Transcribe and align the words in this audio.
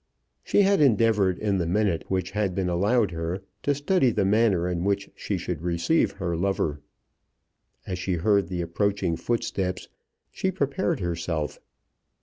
She 0.43 0.63
had 0.63 0.81
endeavoured 0.81 1.37
in 1.37 1.59
the 1.59 1.67
minute 1.67 2.05
which 2.07 2.31
had 2.31 2.55
been 2.55 2.69
allowed 2.69 3.11
her 3.11 3.43
to 3.61 3.75
study 3.75 4.09
the 4.09 4.25
manner 4.25 4.67
in 4.67 4.83
which 4.83 5.11
she 5.15 5.37
should 5.37 5.61
receive 5.61 6.13
her 6.13 6.35
lover. 6.35 6.79
As 7.85 7.99
she 7.99 8.13
heard 8.13 8.47
the 8.47 8.61
approaching 8.63 9.15
footsteps, 9.15 9.89
she 10.31 10.49
prepared 10.49 11.01
herself. 11.01 11.59